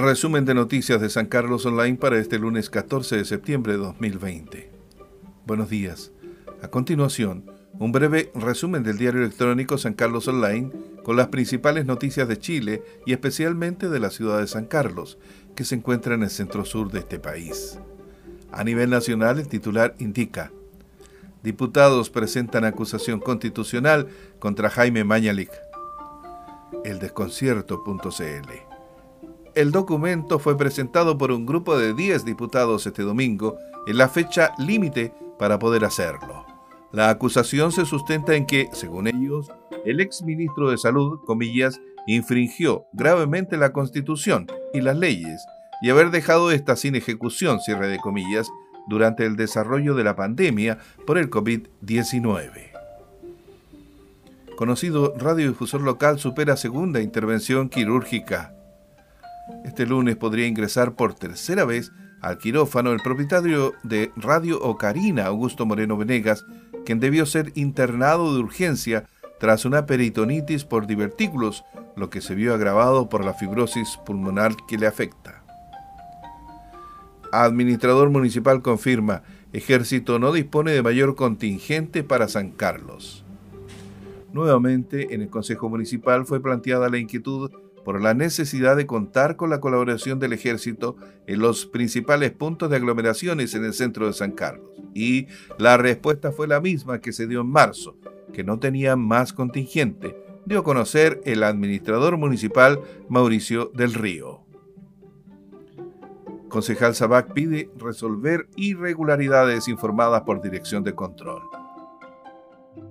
Resumen 0.00 0.46
de 0.46 0.54
noticias 0.54 0.98
de 0.98 1.10
San 1.10 1.26
Carlos 1.26 1.66
Online 1.66 1.98
para 1.98 2.16
este 2.16 2.38
lunes 2.38 2.70
14 2.70 3.18
de 3.18 3.24
septiembre 3.26 3.72
de 3.74 3.80
2020. 3.80 4.70
Buenos 5.44 5.68
días. 5.68 6.10
A 6.62 6.68
continuación, 6.68 7.44
un 7.78 7.92
breve 7.92 8.32
resumen 8.34 8.82
del 8.82 8.96
diario 8.96 9.20
electrónico 9.20 9.76
San 9.76 9.92
Carlos 9.92 10.26
Online 10.26 10.70
con 11.04 11.16
las 11.16 11.28
principales 11.28 11.84
noticias 11.84 12.26
de 12.28 12.38
Chile 12.38 12.82
y 13.04 13.12
especialmente 13.12 13.90
de 13.90 14.00
la 14.00 14.08
ciudad 14.08 14.40
de 14.40 14.46
San 14.46 14.64
Carlos, 14.64 15.18
que 15.54 15.64
se 15.64 15.74
encuentra 15.74 16.14
en 16.14 16.22
el 16.22 16.30
centro 16.30 16.64
sur 16.64 16.90
de 16.90 17.00
este 17.00 17.18
país. 17.18 17.78
A 18.50 18.64
nivel 18.64 18.88
nacional, 18.88 19.38
el 19.38 19.48
titular 19.48 19.96
indica, 19.98 20.50
diputados 21.42 22.08
presentan 22.08 22.64
acusación 22.64 23.20
constitucional 23.20 24.08
contra 24.38 24.70
Jaime 24.70 25.04
Mañalik. 25.04 25.50
El 26.84 27.00
desconcierto.cl 27.00 28.79
el 29.60 29.72
documento 29.72 30.38
fue 30.38 30.56
presentado 30.56 31.18
por 31.18 31.30
un 31.30 31.44
grupo 31.44 31.76
de 31.78 31.92
10 31.92 32.24
diputados 32.24 32.86
este 32.86 33.02
domingo, 33.02 33.58
en 33.86 33.98
la 33.98 34.08
fecha 34.08 34.52
límite 34.58 35.12
para 35.38 35.58
poder 35.58 35.84
hacerlo. 35.84 36.46
La 36.92 37.10
acusación 37.10 37.70
se 37.70 37.84
sustenta 37.84 38.34
en 38.34 38.46
que, 38.46 38.68
según 38.72 39.06
ellos, 39.06 39.52
el 39.84 40.00
exministro 40.00 40.70
de 40.70 40.78
Salud, 40.78 41.20
comillas, 41.26 41.78
infringió 42.06 42.86
gravemente 42.94 43.58
la 43.58 43.72
Constitución 43.72 44.46
y 44.72 44.80
las 44.80 44.96
leyes 44.96 45.44
y 45.82 45.90
haber 45.90 46.10
dejado 46.10 46.50
esta 46.50 46.74
sin 46.74 46.94
ejecución, 46.94 47.60
cierre 47.60 47.88
de 47.88 47.98
comillas, 47.98 48.50
durante 48.88 49.26
el 49.26 49.36
desarrollo 49.36 49.94
de 49.94 50.04
la 50.04 50.16
pandemia 50.16 50.78
por 51.06 51.18
el 51.18 51.28
COVID-19. 51.28 52.70
Conocido 54.56 55.14
radiodifusor 55.18 55.82
local 55.82 56.18
supera 56.18 56.56
segunda 56.56 57.00
intervención 57.00 57.68
quirúrgica. 57.68 58.54
Este 59.64 59.86
lunes 59.86 60.16
podría 60.16 60.46
ingresar 60.46 60.94
por 60.94 61.14
tercera 61.14 61.64
vez 61.64 61.92
al 62.20 62.38
quirófano 62.38 62.92
el 62.92 63.00
propietario 63.00 63.72
de 63.82 64.12
Radio 64.16 64.60
Ocarina, 64.60 65.26
Augusto 65.26 65.66
Moreno 65.66 65.96
Venegas, 65.96 66.44
quien 66.84 67.00
debió 67.00 67.26
ser 67.26 67.52
internado 67.54 68.34
de 68.34 68.40
urgencia 68.40 69.04
tras 69.38 69.64
una 69.64 69.86
peritonitis 69.86 70.64
por 70.64 70.86
divertículos, 70.86 71.64
lo 71.96 72.10
que 72.10 72.20
se 72.20 72.34
vio 72.34 72.54
agravado 72.54 73.08
por 73.08 73.24
la 73.24 73.34
fibrosis 73.34 73.98
pulmonar 74.04 74.54
que 74.68 74.76
le 74.76 74.86
afecta. 74.86 75.42
Administrador 77.32 78.10
municipal 78.10 78.60
confirma, 78.60 79.22
Ejército 79.52 80.18
no 80.18 80.32
dispone 80.32 80.72
de 80.72 80.82
mayor 80.82 81.16
contingente 81.16 82.04
para 82.04 82.28
San 82.28 82.50
Carlos. 82.50 83.24
Nuevamente, 84.32 85.14
en 85.14 85.22
el 85.22 85.28
Consejo 85.28 85.68
Municipal 85.68 86.24
fue 86.24 86.40
planteada 86.40 86.88
la 86.88 86.98
inquietud 86.98 87.50
por 87.84 88.00
la 88.00 88.14
necesidad 88.14 88.76
de 88.76 88.86
contar 88.86 89.36
con 89.36 89.50
la 89.50 89.60
colaboración 89.60 90.18
del 90.18 90.32
ejército 90.32 90.96
en 91.26 91.40
los 91.40 91.66
principales 91.66 92.32
puntos 92.32 92.70
de 92.70 92.76
aglomeraciones 92.76 93.54
en 93.54 93.64
el 93.64 93.74
centro 93.74 94.06
de 94.06 94.12
San 94.12 94.32
Carlos. 94.32 94.70
Y 94.94 95.26
la 95.58 95.76
respuesta 95.76 96.32
fue 96.32 96.48
la 96.48 96.60
misma 96.60 97.00
que 97.00 97.12
se 97.12 97.26
dio 97.26 97.40
en 97.40 97.50
marzo, 97.50 97.96
que 98.32 98.44
no 98.44 98.58
tenía 98.58 98.96
más 98.96 99.32
contingente, 99.32 100.16
dio 100.46 100.60
a 100.60 100.64
conocer 100.64 101.20
el 101.24 101.42
administrador 101.42 102.16
municipal 102.16 102.80
Mauricio 103.08 103.70
del 103.74 103.94
Río. 103.94 104.40
Concejal 106.48 106.94
Sabac 106.94 107.32
pide 107.32 107.70
resolver 107.78 108.48
irregularidades 108.56 109.68
informadas 109.68 110.22
por 110.22 110.42
Dirección 110.42 110.82
de 110.82 110.94
Control. 110.94 111.59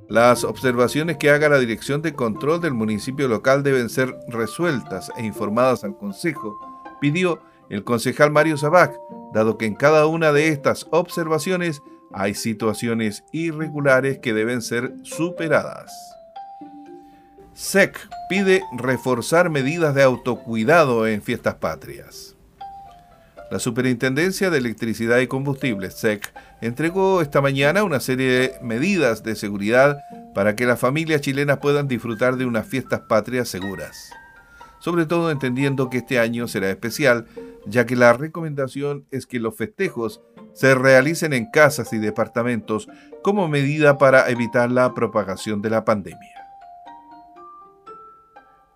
Las 0.09 0.43
observaciones 0.43 1.17
que 1.17 1.29
haga 1.29 1.49
la 1.49 1.59
Dirección 1.59 2.01
de 2.01 2.15
Control 2.15 2.59
del 2.59 2.73
municipio 2.73 3.27
local 3.27 3.61
deben 3.61 3.89
ser 3.89 4.17
resueltas 4.27 5.11
e 5.15 5.23
informadas 5.23 5.83
al 5.83 5.95
Consejo, 5.95 6.57
pidió 6.99 7.43
el 7.69 7.83
concejal 7.83 8.31
Mario 8.31 8.57
Sabac, 8.57 8.91
dado 9.35 9.59
que 9.59 9.67
en 9.67 9.75
cada 9.75 10.07
una 10.07 10.31
de 10.31 10.47
estas 10.47 10.87
observaciones 10.89 11.83
hay 12.11 12.33
situaciones 12.33 13.23
irregulares 13.31 14.17
que 14.17 14.33
deben 14.33 14.63
ser 14.63 14.95
superadas. 15.03 15.93
SEC 17.53 17.95
pide 18.29 18.63
reforzar 18.75 19.51
medidas 19.51 19.93
de 19.93 20.01
autocuidado 20.01 21.05
en 21.05 21.21
fiestas 21.21 21.55
patrias. 21.55 22.35
La 23.51 23.57
Superintendencia 23.57 24.51
de 24.51 24.59
Electricidad 24.59 25.17
y 25.17 25.27
Combustibles, 25.27 25.95
SEC, 25.95 26.31
entregó 26.61 27.21
esta 27.21 27.41
mañana 27.41 27.83
una 27.83 27.99
serie 27.99 28.31
de 28.31 28.53
medidas 28.61 29.23
de 29.23 29.35
seguridad 29.35 29.97
para 30.35 30.55
que 30.55 30.67
las 30.67 30.79
familias 30.79 31.21
chilenas 31.21 31.57
puedan 31.57 31.87
disfrutar 31.87 32.37
de 32.37 32.45
unas 32.45 32.67
fiestas 32.67 33.01
patrias 33.09 33.49
seguras. 33.49 34.11
Sobre 34.79 35.07
todo 35.07 35.31
entendiendo 35.31 35.89
que 35.89 35.97
este 35.97 36.19
año 36.19 36.47
será 36.47 36.69
especial, 36.69 37.25
ya 37.65 37.87
que 37.87 37.95
la 37.95 38.13
recomendación 38.13 39.05
es 39.09 39.25
que 39.25 39.39
los 39.39 39.55
festejos 39.55 40.21
se 40.53 40.75
realicen 40.75 41.33
en 41.33 41.49
casas 41.49 41.91
y 41.91 41.97
departamentos 41.97 42.87
como 43.23 43.47
medida 43.47 43.97
para 43.97 44.29
evitar 44.29 44.69
la 44.69 44.93
propagación 44.93 45.63
de 45.63 45.71
la 45.71 45.85
pandemia. 45.85 46.38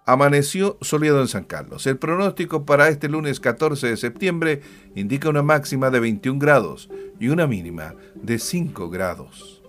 Amaneció 0.06 0.78
soleado 0.82 1.22
en 1.22 1.30
San 1.30 1.46
Carlos. 1.46 1.88
El 1.88 1.98
pronóstico 1.98 2.66
para 2.66 2.90
este 2.90 3.08
lunes 3.08 3.40
14 3.40 3.88
de 3.88 3.98
septiembre 3.98 4.62
indica 4.96 5.30
una 5.30 5.44
máxima 5.44 5.90
de 5.92 6.02
21 6.02 6.40
grados 6.40 6.90
y 7.22 7.30
una 7.30 7.48
mínima 7.48 7.96
de 8.16 8.38
5 8.38 8.90
grados. 8.90 9.62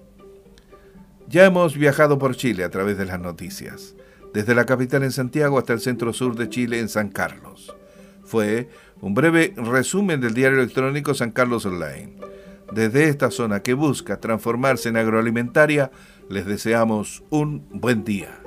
Ya 1.29 1.45
hemos 1.45 1.77
viajado 1.77 2.19
por 2.19 2.35
Chile 2.35 2.65
a 2.65 2.71
través 2.71 2.99
de 2.99 3.07
las 3.07 3.21
noticias, 3.21 3.95
desde 4.33 4.57
la 4.57 4.67
capital 4.67 5.05
en 5.05 5.13
Santiago 5.13 5.57
hasta 5.57 5.73
el 5.73 5.81
centro 5.81 6.13
sur 6.13 6.35
de 6.35 6.49
Chile 6.49 6.81
en 6.81 6.89
San 6.89 7.11
Carlos. 7.11 7.77
Fue 8.25 8.69
un 9.01 9.15
breve 9.15 9.55
resumen 9.57 10.21
del 10.21 10.35
diario 10.35 10.59
electrónico 10.59 11.15
San 11.15 11.31
Carlos 11.31 11.65
Online. 11.65 12.17
Desde 12.73 13.09
esta 13.09 13.31
zona 13.31 13.63
que 13.63 13.75
busca 13.75 14.19
transformarse 14.19 14.89
en 14.89 14.97
agroalimentaria, 14.97 15.93
les 16.29 16.45
deseamos 16.45 17.23
un 17.31 17.69
buen 17.71 18.03
día. 18.03 18.41